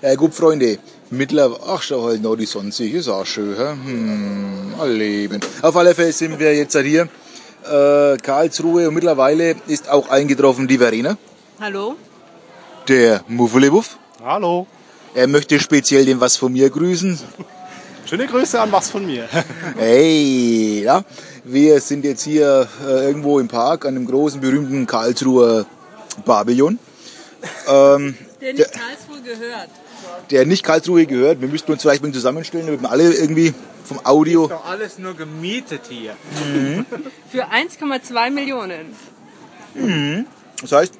Ja 0.00 0.14
gut, 0.14 0.32
Freunde, 0.34 0.78
mittlerweile, 1.10 1.60
ach 1.66 1.82
schau 1.82 2.04
halt 2.04 2.22
noch, 2.22 2.36
die 2.36 2.46
Sonne 2.46 2.70
sich 2.70 2.94
ist 2.94 3.08
auch 3.08 3.26
schön, 3.26 3.56
hä? 3.56 3.70
hm, 3.70 4.74
all 4.78 4.92
Leben. 4.92 5.40
Auf 5.62 5.76
alle 5.76 5.94
Fälle 5.94 6.12
sind 6.12 6.38
wir 6.38 6.54
jetzt 6.54 6.76
hier, 6.76 7.08
äh, 7.68 8.16
Karlsruhe 8.18 8.88
und 8.88 8.94
mittlerweile 8.94 9.56
ist 9.66 9.88
auch 9.88 10.08
eingetroffen 10.08 10.68
die 10.68 10.78
Verena, 10.78 11.16
Hallo? 11.60 11.96
der 12.86 13.24
Muffelebuff. 13.26 13.98
Hallo. 14.24 14.66
Er 15.14 15.26
möchte 15.26 15.58
speziell 15.58 16.04
den 16.04 16.20
was 16.20 16.36
von 16.36 16.52
mir 16.52 16.70
grüßen. 16.70 17.18
Schöne 18.06 18.26
Grüße 18.26 18.60
an 18.60 18.70
was 18.70 18.90
von 18.90 19.04
mir. 19.04 19.28
Hey, 19.76 20.82
ja, 20.84 21.02
wir 21.44 21.80
sind 21.80 22.04
jetzt 22.04 22.22
hier 22.22 22.68
äh, 22.86 23.06
irgendwo 23.06 23.40
im 23.40 23.48
Park 23.48 23.84
an 23.84 23.94
dem 23.94 24.06
großen 24.06 24.40
berühmten 24.40 24.86
Karlsruher 24.86 25.66
Pavillon. 26.24 26.78
Ähm, 27.68 28.16
Der 28.40 28.52
nicht 28.54 28.72
Karlsruhe 28.72 29.20
gehört. 29.24 29.68
Der 30.30 30.46
nicht 30.46 30.62
Karlsruhe 30.64 31.06
gehört. 31.06 31.40
Wir 31.40 31.48
müssten 31.48 31.72
uns 31.72 31.82
vielleicht 31.82 32.02
mal 32.02 32.12
zusammenstellen, 32.12 32.66
damit 32.66 32.82
wir 32.82 32.90
alle 32.90 33.12
irgendwie 33.14 33.54
vom 33.84 34.04
Audio. 34.04 34.48
Doch 34.48 34.64
alles 34.64 34.98
nur 34.98 35.14
gemietet 35.14 35.82
hier. 35.88 36.14
Für 37.30 37.46
1,2 37.46 38.30
Millionen. 38.30 38.94
Das 40.60 40.72
heißt, 40.72 40.94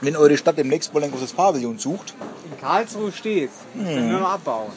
wenn 0.00 0.16
eure 0.16 0.36
Stadt 0.36 0.58
demnächst 0.58 0.92
mal 0.94 1.02
ein 1.02 1.10
großes 1.10 1.32
Pavillon 1.32 1.78
sucht, 1.78 2.14
In 2.50 2.60
Karlsruhe 2.60 3.12
steht. 3.12 3.50
Mhm. 3.74 4.12
Nur 4.12 4.28
abbauen. 4.28 4.70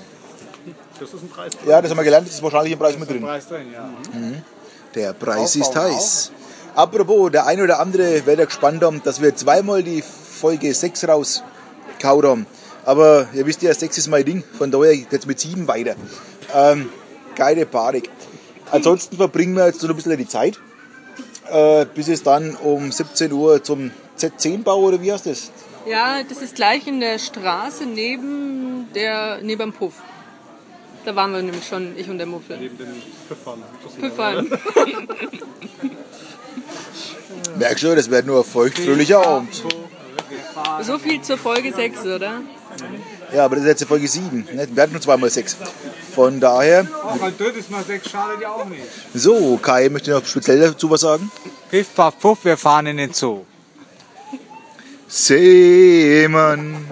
Das 0.99 1.13
ist 1.13 1.23
ein 1.23 1.29
Preis. 1.29 1.53
ja, 1.65 1.81
das 1.81 1.89
haben 1.89 1.97
wir 1.97 2.03
gelernt, 2.03 2.27
das 2.27 2.35
ist 2.35 2.43
wahrscheinlich 2.43 2.73
im 2.73 2.79
Preis 2.79 2.97
mit 2.97 3.09
Der 3.09 3.15
drin. 3.15 3.25
Preis 3.25 3.47
drin, 3.47 3.67
ja. 3.73 3.89
Der 4.93 5.13
Preis 5.13 5.55
ist 5.55 5.75
heiß. 5.75 6.31
Apropos, 6.75 7.31
der 7.31 7.47
eine 7.47 7.63
oder 7.63 7.79
andere 7.79 8.25
wird 8.25 8.39
ja 8.39 8.45
gespannt 8.45 8.83
haben, 8.83 9.01
dass 9.03 9.21
wir 9.21 9.35
zweimal 9.35 9.81
die 9.83 10.03
Folge 10.03 10.73
6 10.73 11.07
rausgehauen 11.07 12.25
haben. 12.27 12.45
Aber 12.85 13.27
ihr 13.33 13.45
wisst 13.45 13.61
ja, 13.61 13.73
6 13.73 13.97
ist 13.97 14.07
mein 14.07 14.25
Ding, 14.25 14.43
von 14.57 14.71
daher 14.71 14.95
geht's 14.97 15.25
mit 15.25 15.39
7 15.39 15.67
weiter. 15.67 15.95
Ähm, 16.53 16.89
geile 17.35 17.65
Panik. 17.65 18.09
Ansonsten 18.71 19.17
verbringen 19.17 19.55
wir 19.55 19.67
jetzt 19.67 19.79
so 19.81 19.87
ein 19.87 19.95
bisschen 19.95 20.17
die 20.17 20.27
Zeit, 20.27 20.59
äh, 21.49 21.85
bis 21.85 22.07
es 22.07 22.23
dann 22.23 22.55
um 22.55 22.91
17 22.91 23.31
Uhr 23.31 23.63
zum 23.63 23.91
Z10-Bau 24.17 24.79
oder 24.79 25.01
wie 25.01 25.11
heißt 25.11 25.25
das? 25.25 25.51
Ja, 25.85 26.23
das 26.23 26.41
ist 26.41 26.55
gleich 26.55 26.87
in 26.87 26.99
der 26.99 27.19
Straße 27.19 27.85
neben 27.85 28.87
der 28.93 29.39
neben 29.41 29.59
dem 29.59 29.73
Puff. 29.73 29.95
Da 31.03 31.15
waren 31.15 31.31
wir 31.33 31.41
nämlich 31.41 31.67
schon, 31.67 31.97
ich 31.97 32.07
und 32.07 32.19
der 32.19 32.27
Muffel. 32.27 32.57
Neben 32.59 32.77
den 32.77 33.01
Pfeffern. 33.27 33.63
Püffern. 33.99 34.51
Merkst 37.57 37.83
du, 37.83 37.95
das 37.95 38.09
wird 38.09 38.27
nur 38.27 38.39
ein 38.39 38.43
feuchtfröhlicher 38.43 39.25
Abend. 39.25 39.63
So 40.81 40.99
viel 40.99 41.21
zur 41.21 41.37
Folge 41.37 41.73
6, 41.73 42.05
oder? 42.05 42.41
Ja, 43.33 43.45
aber 43.45 43.55
das 43.55 43.63
ist 43.65 43.69
jetzt 43.79 43.85
Folge 43.85 44.07
7. 44.07 44.47
ne? 44.53 44.67
Wir 44.71 44.83
hatten 44.83 44.91
nur 44.93 45.01
zweimal 45.01 45.29
6. 45.29 45.57
Von 46.13 46.39
daher, 46.41 46.85
Auch 47.05 47.21
ein 47.21 47.37
drittes 47.37 47.69
Mal 47.69 47.83
sechs 47.85 48.09
schadet 48.09 48.41
ja 48.41 48.49
auch 48.51 48.65
nicht. 48.65 48.83
so, 49.13 49.57
Kai 49.57 49.87
möchte 49.89 50.11
noch 50.11 50.25
speziell 50.25 50.59
dazu 50.59 50.89
was 50.89 51.01
sagen. 51.01 51.31
Piff, 51.69 51.95
paff, 51.95 52.19
puff, 52.19 52.43
wir 52.43 52.57
fahren 52.57 52.87
in 52.87 52.97
den 52.97 53.13
Zoo. 53.13 53.45
Seemann. 55.07 56.85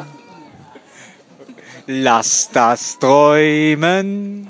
Lass 1.87 2.49
das 2.53 2.99
träumen. 2.99 4.47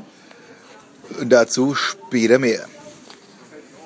Und 1.20 1.30
dazu 1.30 1.74
später 1.74 2.38
mehr. 2.38 2.68